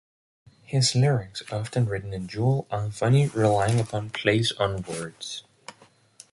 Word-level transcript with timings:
His 0.63 0.95
lyrics, 0.95 1.43
often 1.51 1.85
written 1.85 2.11
in 2.11 2.27
joual, 2.27 2.65
are 2.71 2.89
funny, 2.89 3.27
relying 3.27 3.79
upon 3.79 4.09
plays 4.09 4.51
on 4.53 4.81
words. 4.81 5.43